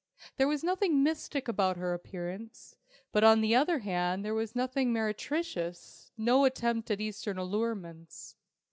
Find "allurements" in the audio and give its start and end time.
7.37-8.35